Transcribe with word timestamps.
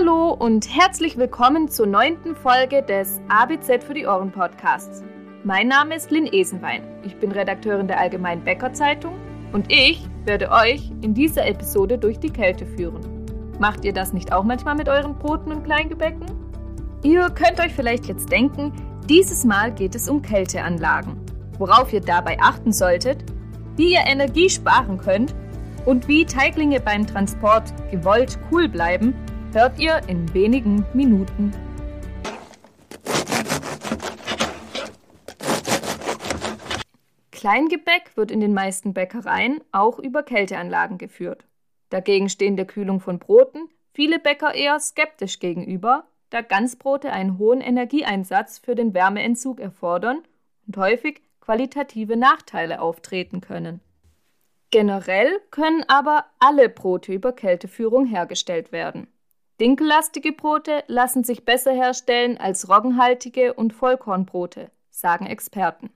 Hallo 0.00 0.30
und 0.32 0.66
herzlich 0.74 1.18
willkommen 1.18 1.68
zur 1.68 1.86
neunten 1.86 2.34
Folge 2.34 2.82
des 2.82 3.20
ABZ 3.28 3.84
für 3.84 3.92
die 3.92 4.06
Ohren 4.06 4.32
Podcasts. 4.32 5.02
Mein 5.44 5.68
Name 5.68 5.94
ist 5.94 6.10
Lynn 6.10 6.26
Esenwein. 6.26 6.82
Ich 7.02 7.16
bin 7.16 7.32
Redakteurin 7.32 7.86
der 7.86 8.00
Allgemeinen 8.00 8.42
Bäcker 8.42 8.72
Zeitung 8.72 9.12
und 9.52 9.70
ich 9.70 10.02
werde 10.24 10.50
euch 10.52 10.90
in 11.02 11.12
dieser 11.12 11.46
Episode 11.46 11.98
durch 11.98 12.18
die 12.18 12.30
Kälte 12.30 12.64
führen. 12.64 13.00
Macht 13.58 13.84
ihr 13.84 13.92
das 13.92 14.14
nicht 14.14 14.32
auch 14.32 14.42
manchmal 14.42 14.74
mit 14.74 14.88
euren 14.88 15.18
Broten 15.18 15.52
und 15.52 15.64
Kleingebäcken? 15.64 16.24
Ihr 17.02 17.28
könnt 17.30 17.60
euch 17.60 17.74
vielleicht 17.74 18.06
jetzt 18.06 18.32
denken, 18.32 18.72
dieses 19.06 19.44
Mal 19.44 19.70
geht 19.70 19.94
es 19.94 20.08
um 20.08 20.22
Kälteanlagen. 20.22 21.20
Worauf 21.58 21.92
ihr 21.92 22.00
dabei 22.00 22.38
achten 22.40 22.72
solltet, 22.72 23.22
wie 23.76 23.92
ihr 23.92 24.06
Energie 24.06 24.48
sparen 24.48 24.96
könnt 24.96 25.34
und 25.84 26.08
wie 26.08 26.24
Teiglinge 26.24 26.80
beim 26.80 27.06
Transport 27.06 27.74
gewollt 27.90 28.38
cool 28.50 28.66
bleiben, 28.66 29.14
hört 29.52 29.80
ihr 29.80 30.00
in 30.06 30.32
wenigen 30.32 30.84
Minuten. 30.94 31.50
Kleingebäck 37.32 38.16
wird 38.16 38.30
in 38.30 38.40
den 38.40 38.54
meisten 38.54 38.92
Bäckereien 38.92 39.60
auch 39.72 39.98
über 39.98 40.22
Kälteanlagen 40.22 40.98
geführt. 40.98 41.46
Dagegen 41.88 42.28
stehen 42.28 42.56
der 42.56 42.66
Kühlung 42.66 43.00
von 43.00 43.18
Broten 43.18 43.68
viele 43.92 44.18
Bäcker 44.18 44.54
eher 44.54 44.78
skeptisch 44.78 45.40
gegenüber, 45.40 46.04
da 46.28 46.42
Ganzbrote 46.42 47.10
einen 47.10 47.38
hohen 47.38 47.60
Energieeinsatz 47.60 48.58
für 48.58 48.76
den 48.76 48.94
Wärmeentzug 48.94 49.58
erfordern 49.58 50.22
und 50.66 50.76
häufig 50.76 51.22
qualitative 51.40 52.16
Nachteile 52.16 52.80
auftreten 52.80 53.40
können. 53.40 53.80
Generell 54.70 55.40
können 55.50 55.82
aber 55.88 56.26
alle 56.38 56.68
Brote 56.68 57.12
über 57.12 57.32
Kälteführung 57.32 58.06
hergestellt 58.06 58.70
werden. 58.70 59.08
Dinkellastige 59.60 60.32
Brote 60.32 60.84
lassen 60.86 61.22
sich 61.22 61.44
besser 61.44 61.72
herstellen 61.72 62.38
als 62.38 62.70
roggenhaltige 62.70 63.52
und 63.52 63.74
Vollkornbrote, 63.74 64.70
sagen 64.88 65.26
Experten. 65.26 65.90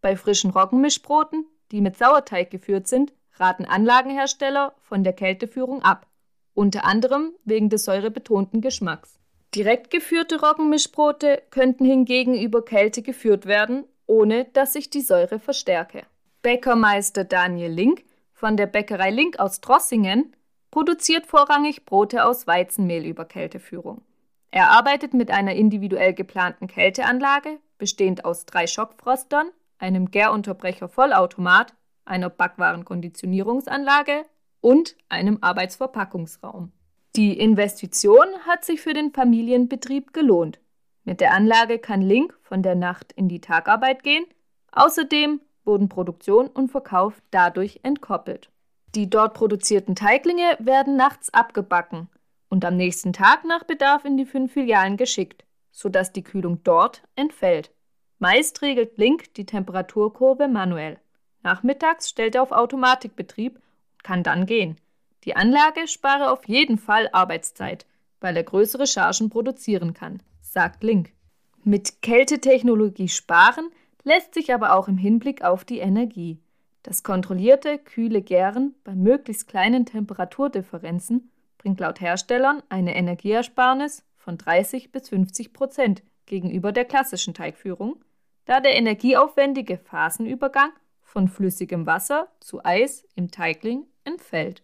Bei 0.00 0.14
frischen 0.14 0.50
Roggenmischbroten, 0.50 1.44
die 1.72 1.80
mit 1.80 1.98
Sauerteig 1.98 2.50
geführt 2.50 2.86
sind, 2.86 3.12
raten 3.34 3.64
Anlagenhersteller 3.64 4.74
von 4.80 5.02
der 5.02 5.12
Kälteführung 5.12 5.82
ab, 5.82 6.06
unter 6.54 6.84
anderem 6.84 7.32
wegen 7.44 7.68
des 7.68 7.84
säurebetonten 7.84 8.60
Geschmacks. 8.60 9.18
Direkt 9.56 9.90
geführte 9.90 10.40
Roggenmischbrote 10.40 11.42
könnten 11.50 11.84
hingegen 11.84 12.40
über 12.40 12.64
Kälte 12.64 13.02
geführt 13.02 13.46
werden, 13.46 13.86
ohne 14.06 14.44
dass 14.52 14.74
sich 14.74 14.88
die 14.88 15.00
Säure 15.00 15.40
verstärke. 15.40 16.04
Bäckermeister 16.42 17.24
Daniel 17.24 17.72
Link 17.72 18.04
von 18.32 18.56
der 18.56 18.66
Bäckerei 18.66 19.10
Link 19.10 19.40
aus 19.40 19.60
Drossingen 19.60 20.36
produziert 20.70 21.26
vorrangig 21.26 21.84
Brote 21.84 22.24
aus 22.24 22.46
Weizenmehl 22.46 23.04
über 23.04 23.24
Kälteführung. 23.24 24.02
Er 24.50 24.70
arbeitet 24.70 25.14
mit 25.14 25.30
einer 25.30 25.54
individuell 25.54 26.12
geplanten 26.14 26.66
Kälteanlage, 26.66 27.58
bestehend 27.78 28.24
aus 28.24 28.46
drei 28.46 28.66
Schockfrostern, 28.66 29.50
einem 29.78 30.10
Gärunterbrecher 30.10 30.88
Vollautomat, 30.88 31.74
einer 32.04 32.30
Backwarenkonditionierungsanlage 32.30 34.24
und 34.60 34.96
einem 35.08 35.38
Arbeitsverpackungsraum. 35.40 36.72
Die 37.16 37.38
Investition 37.38 38.26
hat 38.46 38.64
sich 38.64 38.80
für 38.80 38.92
den 38.92 39.12
Familienbetrieb 39.12 40.12
gelohnt. 40.12 40.60
Mit 41.04 41.20
der 41.20 41.32
Anlage 41.32 41.78
kann 41.78 42.02
Link 42.02 42.38
von 42.42 42.62
der 42.62 42.74
Nacht 42.74 43.12
in 43.12 43.28
die 43.28 43.40
Tagarbeit 43.40 44.02
gehen. 44.02 44.24
Außerdem 44.72 45.40
wurden 45.64 45.88
Produktion 45.88 46.46
und 46.48 46.70
Verkauf 46.70 47.20
dadurch 47.30 47.80
entkoppelt. 47.82 48.50
Die 48.94 49.08
dort 49.08 49.34
produzierten 49.34 49.94
Teiglinge 49.94 50.56
werden 50.58 50.96
nachts 50.96 51.32
abgebacken 51.32 52.08
und 52.48 52.64
am 52.64 52.76
nächsten 52.76 53.12
Tag 53.12 53.44
nach 53.44 53.64
Bedarf 53.64 54.04
in 54.04 54.16
die 54.16 54.26
fünf 54.26 54.52
Filialen 54.52 54.96
geschickt, 54.96 55.44
sodass 55.70 56.12
die 56.12 56.24
Kühlung 56.24 56.62
dort 56.64 57.02
entfällt. 57.14 57.70
Meist 58.18 58.60
regelt 58.62 58.98
Link 58.98 59.32
die 59.34 59.46
Temperaturkurve 59.46 60.48
manuell. 60.48 60.98
Nachmittags 61.42 62.10
stellt 62.10 62.34
er 62.34 62.42
auf 62.42 62.52
Automatikbetrieb 62.52 63.54
und 63.56 64.04
kann 64.04 64.22
dann 64.22 64.44
gehen. 64.44 64.76
Die 65.24 65.36
Anlage 65.36 65.86
spare 65.86 66.30
auf 66.30 66.46
jeden 66.48 66.76
Fall 66.76 67.08
Arbeitszeit, 67.12 67.86
weil 68.20 68.36
er 68.36 68.42
größere 68.42 68.86
Chargen 68.86 69.30
produzieren 69.30 69.94
kann, 69.94 70.22
sagt 70.40 70.82
Link. 70.82 71.12
Mit 71.62 72.02
Kältetechnologie 72.02 73.08
sparen 73.08 73.70
lässt 74.02 74.34
sich 74.34 74.52
aber 74.52 74.74
auch 74.74 74.88
im 74.88 74.98
Hinblick 74.98 75.42
auf 75.42 75.64
die 75.64 75.78
Energie. 75.78 76.40
Das 76.82 77.02
kontrollierte, 77.02 77.78
kühle 77.78 78.22
Gären 78.22 78.74
bei 78.84 78.94
möglichst 78.94 79.48
kleinen 79.48 79.86
Temperaturdifferenzen 79.86 81.30
bringt 81.58 81.80
laut 81.80 82.00
Herstellern 82.00 82.62
eine 82.70 82.96
Energieersparnis 82.96 84.02
von 84.16 84.38
30 84.38 84.92
bis 84.92 85.10
50 85.10 85.52
Prozent 85.52 86.02
gegenüber 86.24 86.72
der 86.72 86.86
klassischen 86.86 87.34
Teigführung, 87.34 88.02
da 88.46 88.60
der 88.60 88.76
energieaufwendige 88.76 89.76
Phasenübergang 89.76 90.70
von 91.02 91.28
flüssigem 91.28 91.86
Wasser 91.86 92.28
zu 92.40 92.64
Eis 92.64 93.06
im 93.14 93.30
Teigling 93.30 93.86
entfällt. 94.04 94.62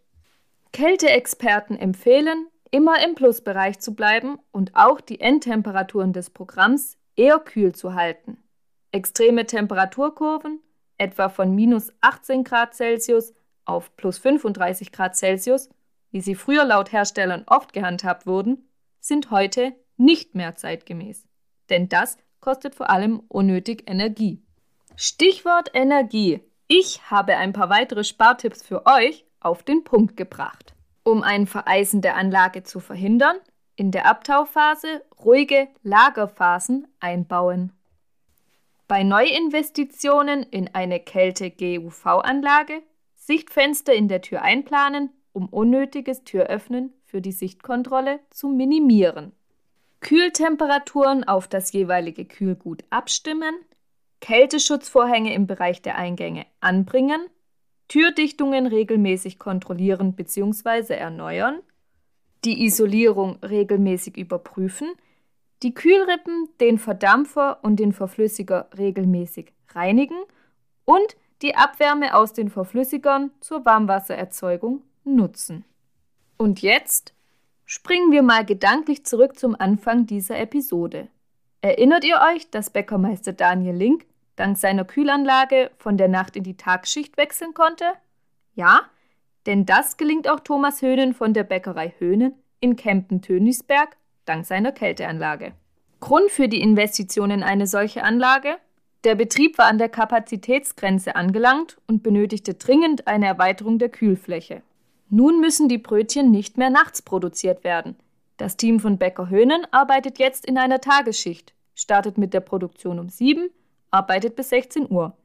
Kälteexperten 0.72 1.78
empfehlen, 1.78 2.46
immer 2.70 3.04
im 3.04 3.14
Plusbereich 3.14 3.78
zu 3.80 3.94
bleiben 3.94 4.38
und 4.52 4.74
auch 4.74 5.00
die 5.00 5.20
Endtemperaturen 5.20 6.12
des 6.12 6.30
Programms 6.30 6.96
eher 7.16 7.38
kühl 7.38 7.74
zu 7.74 7.94
halten. 7.94 8.38
Extreme 8.92 9.46
Temperaturkurven, 9.46 10.60
etwa 10.98 11.28
von 11.28 11.54
minus 11.54 11.92
18 12.00 12.44
Grad 12.44 12.74
Celsius 12.74 13.32
auf 13.64 13.94
plus 13.96 14.18
35 14.18 14.92
Grad 14.92 15.16
Celsius, 15.16 15.68
wie 16.10 16.20
sie 16.20 16.34
früher 16.34 16.64
laut 16.64 16.92
Herstellern 16.92 17.44
oft 17.46 17.72
gehandhabt 17.72 18.26
wurden, 18.26 18.68
sind 19.00 19.30
heute 19.30 19.74
nicht 19.96 20.34
mehr 20.34 20.56
zeitgemäß. 20.56 21.26
Denn 21.68 21.88
das 21.88 22.16
kostet 22.40 22.74
vor 22.74 22.90
allem 22.90 23.22
unnötig 23.28 23.84
Energie. 23.90 24.42
Stichwort 24.94 25.70
Energie. 25.74 26.40
Ich 26.68 27.10
habe 27.10 27.36
ein 27.36 27.52
paar 27.52 27.70
weitere 27.70 28.04
Spartipps 28.04 28.62
für 28.62 28.86
euch 28.86 29.24
auf 29.40 29.62
den 29.62 29.84
Punkt 29.84 30.16
gebracht. 30.16 30.74
Um 31.02 31.22
ein 31.22 31.46
Vereisen 31.46 32.02
der 32.02 32.16
Anlage 32.16 32.62
zu 32.62 32.80
verhindern, 32.80 33.36
in 33.76 33.90
der 33.90 34.06
Abtauphase 34.06 35.04
ruhige 35.22 35.68
Lagerphasen 35.82 36.88
einbauen. 36.98 37.72
Bei 38.88 39.02
Neuinvestitionen 39.02 40.44
in 40.44 40.70
eine 40.72 41.00
Kälte-GUV-Anlage 41.00 42.82
Sichtfenster 43.16 43.92
in 43.92 44.06
der 44.06 44.22
Tür 44.22 44.42
einplanen, 44.42 45.10
um 45.32 45.48
unnötiges 45.48 46.22
Türöffnen 46.22 46.92
für 47.04 47.20
die 47.20 47.32
Sichtkontrolle 47.32 48.20
zu 48.30 48.46
minimieren. 48.48 49.32
Kühltemperaturen 49.98 51.24
auf 51.24 51.48
das 51.48 51.72
jeweilige 51.72 52.26
Kühlgut 52.26 52.84
abstimmen, 52.90 53.56
Kälteschutzvorhänge 54.20 55.34
im 55.34 55.48
Bereich 55.48 55.82
der 55.82 55.96
Eingänge 55.96 56.46
anbringen, 56.60 57.26
Türdichtungen 57.88 58.68
regelmäßig 58.68 59.40
kontrollieren 59.40 60.14
bzw. 60.14 60.94
erneuern, 60.94 61.60
die 62.44 62.64
Isolierung 62.64 63.38
regelmäßig 63.42 64.16
überprüfen 64.16 64.92
die 65.62 65.74
Kühlrippen, 65.74 66.48
den 66.60 66.78
Verdampfer 66.78 67.58
und 67.62 67.76
den 67.76 67.92
Verflüssiger 67.92 68.68
regelmäßig 68.76 69.52
reinigen 69.74 70.18
und 70.84 71.16
die 71.42 71.54
Abwärme 71.54 72.14
aus 72.14 72.32
den 72.32 72.50
Verflüssigern 72.50 73.30
zur 73.40 73.64
Warmwassererzeugung 73.64 74.82
nutzen. 75.04 75.64
Und 76.38 76.62
jetzt 76.62 77.14
springen 77.64 78.12
wir 78.12 78.22
mal 78.22 78.44
gedanklich 78.44 79.04
zurück 79.04 79.38
zum 79.38 79.58
Anfang 79.58 80.06
dieser 80.06 80.38
Episode. 80.38 81.08
Erinnert 81.60 82.04
ihr 82.04 82.20
euch, 82.32 82.50
dass 82.50 82.70
Bäckermeister 82.70 83.32
Daniel 83.32 83.74
Link 83.74 84.06
dank 84.36 84.56
seiner 84.56 84.84
Kühlanlage 84.84 85.70
von 85.78 85.96
der 85.96 86.08
Nacht 86.08 86.36
in 86.36 86.44
die 86.44 86.56
Tagschicht 86.56 87.16
wechseln 87.16 87.54
konnte? 87.54 87.84
Ja, 88.54 88.82
denn 89.46 89.66
das 89.66 89.96
gelingt 89.96 90.28
auch 90.28 90.40
Thomas 90.40 90.82
Höhnen 90.82 91.14
von 91.14 91.32
der 91.32 91.44
Bäckerei 91.44 91.94
Höhnen 91.98 92.34
in 92.60 92.76
Kempten-Tönisberg 92.76 93.96
dank 94.28 94.46
seiner 94.46 94.72
Kälteanlage. 94.72 95.52
Grund 96.00 96.30
für 96.30 96.48
die 96.48 96.60
Investition 96.60 97.30
in 97.30 97.42
eine 97.42 97.66
solche 97.66 98.02
Anlage? 98.02 98.56
Der 99.04 99.14
Betrieb 99.14 99.58
war 99.58 99.66
an 99.66 99.78
der 99.78 99.88
Kapazitätsgrenze 99.88 101.16
angelangt 101.16 101.78
und 101.86 102.02
benötigte 102.02 102.54
dringend 102.54 103.06
eine 103.06 103.26
Erweiterung 103.26 103.78
der 103.78 103.88
Kühlfläche. 103.88 104.62
Nun 105.08 105.40
müssen 105.40 105.68
die 105.68 105.78
Brötchen 105.78 106.30
nicht 106.30 106.58
mehr 106.58 106.70
nachts 106.70 107.02
produziert 107.02 107.62
werden. 107.62 107.96
Das 108.36 108.56
Team 108.56 108.80
von 108.80 108.98
Bäcker 108.98 109.30
Höhnen 109.30 109.66
arbeitet 109.70 110.18
jetzt 110.18 110.44
in 110.44 110.58
einer 110.58 110.80
Tagesschicht, 110.80 111.54
startet 111.74 112.18
mit 112.18 112.34
der 112.34 112.40
Produktion 112.40 112.98
um 112.98 113.08
7, 113.08 113.48
arbeitet 113.90 114.36
bis 114.36 114.50
16 114.50 114.90
Uhr. 114.90 115.16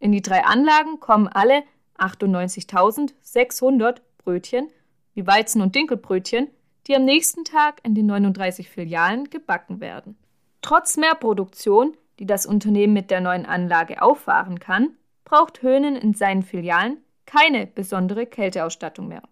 In 0.00 0.12
die 0.12 0.22
drei 0.22 0.44
Anlagen 0.44 0.98
kommen 0.98 1.28
alle 1.28 1.62
98.600 1.98 3.98
Brötchen, 4.18 4.68
wie 5.14 5.26
Weizen- 5.26 5.62
und 5.62 5.74
Dinkelbrötchen, 5.74 6.48
die 6.86 6.96
am 6.96 7.04
nächsten 7.04 7.44
Tag 7.44 7.80
in 7.82 7.94
den 7.94 8.06
39 8.06 8.68
Filialen 8.68 9.30
gebacken 9.30 9.80
werden. 9.80 10.16
Trotz 10.62 10.96
mehr 10.96 11.14
Produktion, 11.14 11.96
die 12.18 12.26
das 12.26 12.46
Unternehmen 12.46 12.92
mit 12.92 13.10
der 13.10 13.20
neuen 13.20 13.46
Anlage 13.46 14.02
auffahren 14.02 14.58
kann, 14.58 14.96
braucht 15.24 15.62
Höhnen 15.62 15.96
in 15.96 16.14
seinen 16.14 16.42
Filialen 16.42 16.98
keine 17.26 17.66
besondere 17.66 18.26
Kälteausstattung 18.26 19.08
mehr. 19.08 19.22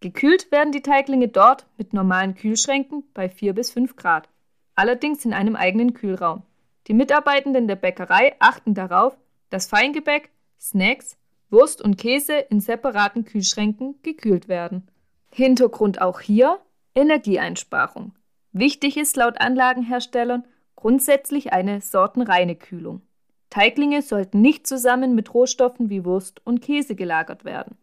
Gekühlt 0.00 0.50
werden 0.50 0.72
die 0.72 0.82
Teiglinge 0.82 1.28
dort 1.28 1.66
mit 1.76 1.92
normalen 1.92 2.34
Kühlschränken 2.34 3.04
bei 3.14 3.28
4 3.28 3.54
bis 3.54 3.70
5 3.70 3.96
Grad, 3.96 4.28
allerdings 4.74 5.24
in 5.24 5.32
einem 5.32 5.56
eigenen 5.56 5.94
Kühlraum. 5.94 6.42
Die 6.86 6.94
Mitarbeitenden 6.94 7.66
der 7.66 7.76
Bäckerei 7.76 8.34
achten 8.38 8.74
darauf, 8.74 9.16
dass 9.50 9.68
Feingebäck, 9.68 10.30
Snacks, 10.60 11.16
Wurst 11.50 11.82
und 11.82 11.96
Käse 11.96 12.34
in 12.34 12.60
separaten 12.60 13.24
Kühlschränken 13.24 13.96
gekühlt 14.02 14.48
werden. 14.48 14.88
Hintergrund 15.30 16.00
auch 16.00 16.20
hier 16.20 16.58
Energieeinsparung. 16.96 18.14
Wichtig 18.52 18.96
ist 18.96 19.16
laut 19.16 19.40
Anlagenherstellern 19.40 20.44
grundsätzlich 20.74 21.52
eine 21.52 21.80
sortenreine 21.82 22.56
Kühlung. 22.56 23.02
Teiglinge 23.50 24.02
sollten 24.02 24.40
nicht 24.40 24.66
zusammen 24.66 25.14
mit 25.14 25.32
Rohstoffen 25.34 25.90
wie 25.90 26.04
Wurst 26.04 26.44
und 26.44 26.62
Käse 26.62 26.94
gelagert 26.94 27.44
werden, 27.44 27.76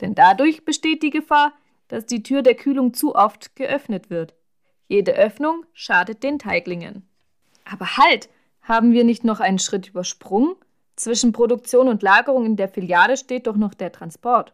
denn 0.00 0.14
dadurch 0.14 0.64
besteht 0.64 1.02
die 1.02 1.10
Gefahr, 1.10 1.52
dass 1.88 2.06
die 2.06 2.22
Tür 2.22 2.42
der 2.42 2.54
Kühlung 2.54 2.92
zu 2.94 3.14
oft 3.14 3.56
geöffnet 3.56 4.10
wird. 4.10 4.34
Jede 4.86 5.12
Öffnung 5.12 5.64
schadet 5.72 6.22
den 6.22 6.38
Teiglingen. 6.38 7.08
Aber 7.64 7.96
halt, 7.96 8.28
haben 8.60 8.92
wir 8.92 9.04
nicht 9.04 9.24
noch 9.24 9.40
einen 9.40 9.58
Schritt 9.58 9.88
übersprungen? 9.88 10.54
Zwischen 10.94 11.32
Produktion 11.32 11.88
und 11.88 12.02
Lagerung 12.02 12.44
in 12.44 12.56
der 12.56 12.68
Filiale 12.68 13.16
steht 13.16 13.46
doch 13.46 13.56
noch 13.56 13.72
der 13.72 13.92
Transport. 13.92 14.52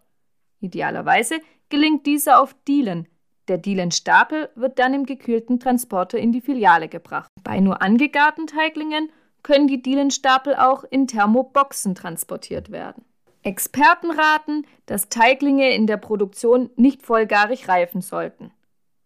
Idealerweise 0.60 1.40
gelingt 1.68 2.06
dieser 2.06 2.40
auf 2.40 2.54
Dielen. 2.68 3.08
Der 3.48 3.58
Dielenstapel 3.58 4.48
wird 4.54 4.78
dann 4.78 4.94
im 4.94 5.04
gekühlten 5.04 5.60
Transporter 5.60 6.18
in 6.18 6.32
die 6.32 6.40
Filiale 6.40 6.88
gebracht. 6.88 7.28
Bei 7.42 7.60
nur 7.60 7.82
angegarten 7.82 8.46
Teiglingen 8.46 9.10
können 9.42 9.66
die 9.66 9.82
Dielenstapel 9.82 10.54
auch 10.54 10.84
in 10.84 11.06
Thermoboxen 11.06 11.94
transportiert 11.94 12.70
werden. 12.72 13.04
Experten 13.42 14.10
raten, 14.10 14.66
dass 14.86 15.10
Teiglinge 15.10 15.74
in 15.74 15.86
der 15.86 15.98
Produktion 15.98 16.70
nicht 16.76 17.02
vollgarig 17.02 17.68
reifen 17.68 18.00
sollten. 18.00 18.52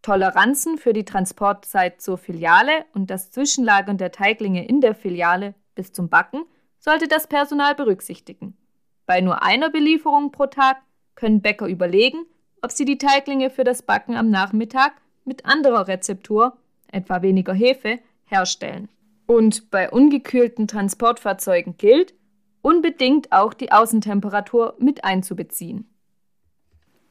Toleranzen 0.02 0.78
für 0.78 0.92
die 0.92 1.04
Transportzeit 1.04 2.00
zur 2.00 2.18
Filiale 2.18 2.84
und 2.94 3.10
das 3.10 3.32
Zwischenlagern 3.32 3.98
der 3.98 4.12
Teiglinge 4.12 4.66
in 4.66 4.80
der 4.80 4.94
Filiale 4.94 5.54
bis 5.74 5.92
zum 5.92 6.08
Backen 6.08 6.44
sollte 6.78 7.08
das 7.08 7.26
Personal 7.26 7.74
berücksichtigen. 7.74 8.56
Bei 9.06 9.20
nur 9.20 9.42
einer 9.42 9.70
Belieferung 9.70 10.30
pro 10.30 10.46
Tag 10.46 10.76
können 11.16 11.42
Bäcker 11.42 11.66
überlegen, 11.66 12.26
ob 12.62 12.72
sie 12.72 12.84
die 12.84 12.98
Teiglinge 12.98 13.50
für 13.50 13.64
das 13.64 13.82
Backen 13.82 14.16
am 14.16 14.30
Nachmittag 14.30 14.92
mit 15.24 15.46
anderer 15.46 15.88
Rezeptur, 15.88 16.56
etwa 16.90 17.22
weniger 17.22 17.54
Hefe, 17.54 17.98
herstellen. 18.26 18.88
Und 19.26 19.70
bei 19.70 19.90
ungekühlten 19.90 20.66
Transportfahrzeugen 20.66 21.76
gilt, 21.76 22.14
unbedingt 22.62 23.30
auch 23.32 23.54
die 23.54 23.72
Außentemperatur 23.72 24.74
mit 24.78 25.04
einzubeziehen. 25.04 25.86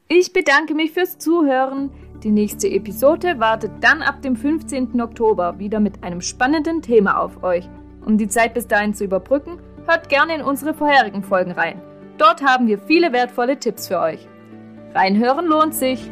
Ich 0.08 0.32
bedanke 0.32 0.74
mich 0.74 0.92
fürs 0.92 1.18
Zuhören. 1.18 1.90
Die 2.22 2.30
nächste 2.30 2.68
Episode 2.68 3.38
wartet 3.38 3.72
dann 3.80 4.02
ab 4.02 4.22
dem 4.22 4.36
15. 4.36 5.00
Oktober 5.00 5.58
wieder 5.58 5.80
mit 5.80 6.02
einem 6.02 6.20
spannenden 6.20 6.82
Thema 6.82 7.20
auf 7.20 7.42
euch. 7.42 7.68
Um 8.04 8.16
die 8.18 8.28
Zeit 8.28 8.54
bis 8.54 8.66
dahin 8.66 8.94
zu 8.94 9.04
überbrücken, 9.04 9.60
hört 9.86 10.08
gerne 10.08 10.34
in 10.34 10.42
unsere 10.42 10.74
vorherigen 10.74 11.22
Folgen 11.22 11.52
rein. 11.52 11.80
Dort 12.16 12.42
haben 12.42 12.66
wir 12.66 12.78
viele 12.78 13.12
wertvolle 13.12 13.58
Tipps 13.58 13.86
für 13.86 14.00
euch. 14.00 14.26
Reinhören 14.98 15.46
lohnt 15.46 15.76
sich. 15.76 16.10